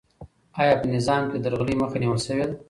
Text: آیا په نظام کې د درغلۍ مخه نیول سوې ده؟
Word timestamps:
آیا 0.61 0.73
په 0.79 0.85
نظام 0.95 1.23
کې 1.29 1.37
د 1.39 1.43
درغلۍ 1.45 1.75
مخه 1.81 1.97
نیول 2.01 2.19
سوې 2.27 2.45
ده؟ 2.49 2.55